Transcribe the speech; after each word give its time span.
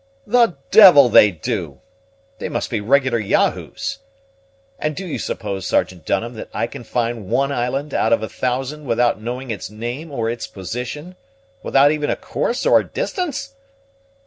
"The 0.25 0.57
devil 0.71 1.09
they 1.09 1.29
do! 1.29 1.79
They 2.39 2.49
must 2.49 2.71
be 2.71 2.81
regular 2.81 3.19
Yahoos. 3.19 3.99
And 4.79 4.95
do 4.95 5.05
you 5.05 5.19
suppose, 5.19 5.67
Sergeant 5.67 6.07
Dunham, 6.07 6.33
that 6.33 6.49
I 6.55 6.65
can 6.65 6.83
find 6.83 7.29
one 7.29 7.51
island 7.51 7.93
out 7.93 8.11
of 8.11 8.23
a 8.23 8.27
thousand 8.27 8.85
without 8.85 9.21
knowing 9.21 9.51
its 9.51 9.69
name 9.69 10.09
or 10.11 10.27
its 10.27 10.47
position, 10.47 11.17
without 11.61 11.91
even 11.91 12.09
a 12.09 12.15
course 12.15 12.65
or 12.65 12.79
a 12.79 12.83
distance?" 12.87 13.53